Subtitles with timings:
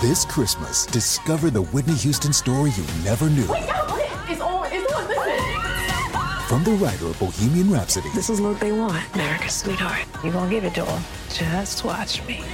[0.00, 3.42] This Christmas, discover the Whitney Houston story you never knew.
[3.42, 4.68] It's on.
[4.70, 5.08] It's on.
[5.08, 6.46] Listen.
[6.46, 10.06] From the writer of Bohemian Rhapsody This is what they want, America's sweetheart.
[10.22, 11.02] You gonna give it to them?
[11.30, 12.44] Just watch me.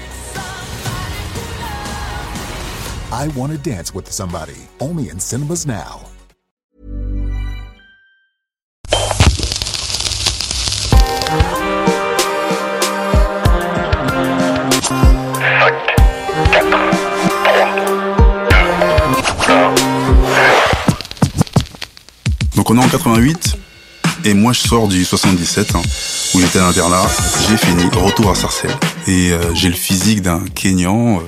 [3.13, 6.07] I Want to Dance with Somebody, only in cinemas now.
[22.65, 23.59] Donc on est en 88
[24.25, 25.83] et moi je sors du 77 hein,
[26.33, 27.03] où j'étais à l'internat.
[27.47, 28.75] J'ai fini, retour à Sarcelles.
[29.07, 31.19] Et euh, j'ai le physique d'un Kenyan.
[31.19, 31.25] euh,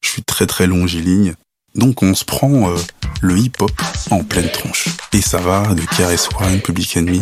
[0.00, 1.34] je suis très très longiligne.
[1.74, 2.76] Donc on se prend euh,
[3.20, 3.70] le hip-hop
[4.10, 4.88] en pleine tronche.
[5.12, 7.20] Et ça va de KRS One, Public Enemy.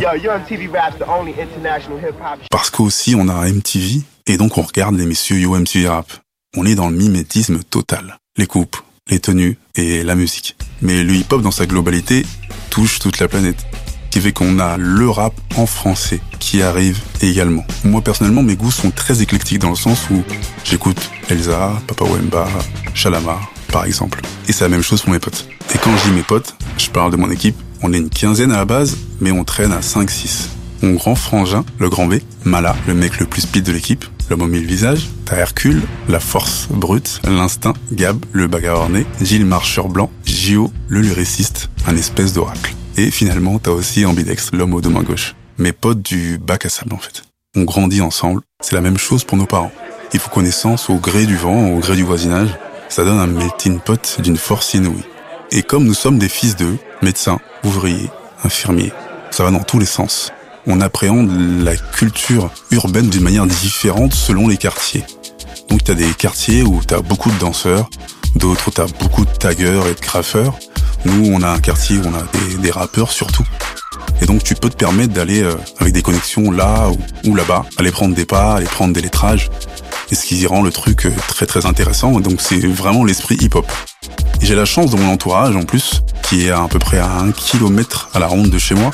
[2.49, 6.13] Parce qu'aussi on a MTV et donc on regarde les messieurs Yo MTV Rap.
[6.57, 8.19] On est dans le mimétisme total.
[8.37, 8.77] Les coupes,
[9.11, 10.57] les tenues et la musique.
[10.83, 12.25] Mais le hip-hop dans sa globalité
[12.77, 13.65] touche toute la planète.
[14.11, 17.65] Qui fait qu'on a le rap en français qui arrive également.
[17.85, 20.23] Moi personnellement mes goûts sont très éclectiques dans le sens où
[20.63, 22.47] j'écoute Elsa, Papa Wemba,
[22.93, 24.21] Shalamar par exemple.
[24.47, 25.49] Et c'est la même chose pour mes potes.
[25.75, 27.57] Et quand je dis mes potes, je parle de mon équipe.
[27.81, 30.49] On est une quinzaine à la base, mais on traîne à 5-6.
[30.83, 34.43] Mon grand frangin, le grand B, Mala, le mec le plus speed de l'équipe, l'homme
[34.43, 39.89] au mille visages, t'as Hercule, la force brute, l'instinct, Gab, le bagarreur né, Gilles Marcheur
[39.89, 40.11] blanc,
[40.47, 42.73] Gio, le lyriciste, un espèce d'oracle.
[42.97, 45.35] Et finalement, t'as aussi Ambidex, l'homme aux deux mains gauche.
[45.59, 47.25] Mes potes du bac à sable, en fait.
[47.57, 48.43] On grandit ensemble.
[48.63, 49.73] C'est la même chose pour nos parents.
[50.13, 52.57] Il faut connaissance au gré du vent, au gré du voisinage.
[52.89, 55.03] Ça donne un melting pot d'une force inouïe.
[55.51, 58.09] Et comme nous sommes des fils d'eux, médecins, ouvriers,
[58.45, 58.93] infirmiers,
[59.33, 60.33] ça va dans tous les sens.
[60.69, 65.03] On appréhende la culture urbaine d'une manière différente selon les quartiers.
[65.71, 67.91] Donc t'as des quartiers où t'as beaucoup de danseurs,
[68.37, 70.59] d'autres t'as beaucoup de taggers et de graffeurs.
[71.05, 72.23] Nous, on a un quartier où on a
[72.61, 73.47] des, rappeurs surtout.
[74.21, 76.91] Et donc tu peux te permettre d'aller euh, avec des connexions là
[77.25, 79.51] ou, là-bas, aller prendre des pas, aller prendre des lettrages.
[80.11, 82.19] Et ce qui rend le truc euh, très très intéressant.
[82.21, 83.71] Donc c'est vraiment l'esprit hip-hop.
[84.41, 87.11] J'ai la chance dans mon entourage en plus, qui est à, à peu près à
[87.11, 88.91] un kilomètre à la ronde de chez moi,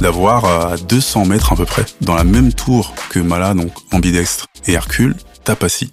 [0.00, 3.72] d'avoir euh, à 200 mètres à peu près, dans la même tour que Mala, donc
[3.92, 5.92] ambidextre, et Hercule, Tapassi,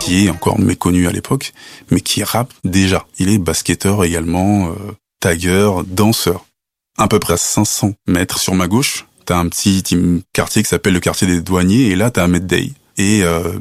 [0.00, 1.52] Qui est encore méconnu à l'époque,
[1.90, 3.06] mais qui rappe déjà.
[3.18, 6.44] Il est basketteur également, euh, tagueur, danseur.
[6.98, 9.82] À peu près à 500 mètres sur ma gauche, t'as un petit
[10.32, 12.72] quartier qui s'appelle le quartier des douaniers, et là t'as Medday.
[12.96, 13.52] Et euh,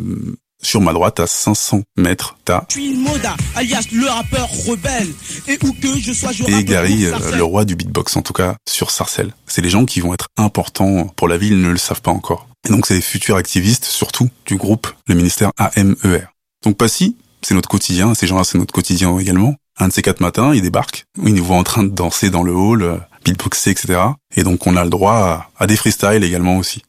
[0.63, 5.13] sur ma droite, à 500 mètres, t'as Je suis Moda, alias le rappeur rebelle.
[5.47, 8.34] Et où que je sois, je et Gary, euh, le roi du beatbox, en tout
[8.34, 9.34] cas sur Sarcelles.
[9.46, 12.12] C'est les gens qui vont être importants pour la ville, ils ne le savent pas
[12.12, 12.47] encore.
[12.68, 16.23] Et donc c'est les futurs activistes, surtout du groupe, le ministère AMER.
[16.63, 19.56] Donc Passy, c'est notre quotidien, ces gens-là c'est notre quotidien également.
[19.78, 22.44] Un de ces quatre matins, ils débarquent, ils nous voient en train de danser dans
[22.44, 24.00] le hall, euh, beatboxer, etc.
[24.35, 25.13] Et donc on a le droit
[25.57, 26.84] à, à des freestyles également aussi.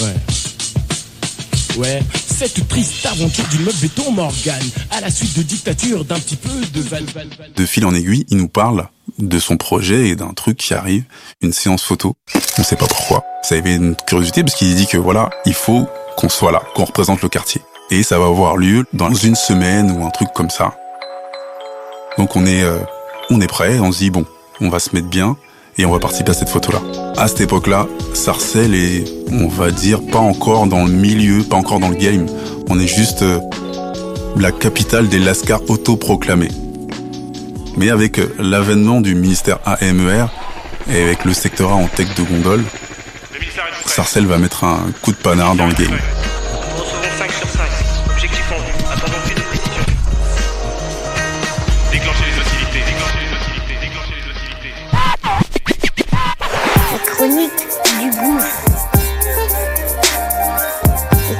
[0.00, 0.14] Ouais.
[1.76, 2.02] Ouais,
[2.38, 4.62] cette triste aventure du meuble béton Morgan,
[4.92, 7.04] à la suite de dictature d'un petit peu de val.
[7.56, 8.86] De fil en aiguille, il nous parle
[9.18, 11.02] de son projet et d'un truc qui arrive,
[11.40, 12.14] une séance photo.
[12.56, 13.24] On sait pas pourquoi.
[13.42, 16.84] Ça avait une curiosité parce qu'il dit que voilà, il faut qu'on soit là, qu'on
[16.84, 17.60] représente le quartier.
[17.90, 20.76] Et ça va avoir lieu dans une semaine ou un truc comme ça.
[22.18, 22.78] Donc on est, euh,
[23.30, 24.24] on est prêt, on se dit bon,
[24.60, 25.36] on va se mettre bien
[25.78, 26.82] et on va participer à cette photo-là.
[27.16, 31.78] À cette époque-là, Sarcelles est, on va dire, pas encore dans le milieu, pas encore
[31.78, 32.26] dans le game.
[32.68, 33.38] On est juste euh,
[34.36, 36.50] la capitale des lascars autoproclamés.
[37.76, 40.26] Mais avec euh, l'avènement du ministère AMER
[40.92, 42.64] et avec le secteur A en tech de gondole,
[43.86, 45.96] Sarcelles va mettre un coup de panard dans le game.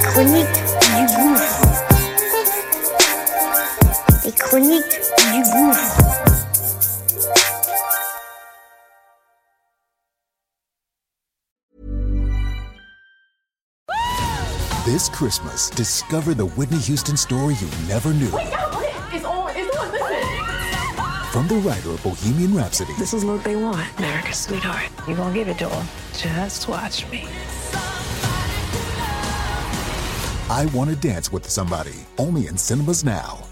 [0.08, 0.64] Chroniques
[0.96, 1.62] du gouffre.
[4.24, 5.00] Les chroniques
[5.32, 5.98] du gouffre.
[14.84, 18.26] This Christmas, discover the Whitney Houston story you never knew.
[19.12, 19.50] It's on.
[19.54, 19.92] It's on.
[19.92, 21.30] Listen.
[21.30, 24.88] From the writer of Bohemian Rhapsody This is what they want, America's sweetheart.
[25.06, 25.86] You're gonna give it to them?
[26.14, 27.28] Just watch me.
[30.50, 33.47] I Want to Dance with Somebody, only in cinemas now.